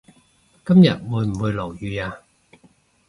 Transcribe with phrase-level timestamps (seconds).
[0.65, 2.21] 今日會唔會落雨呀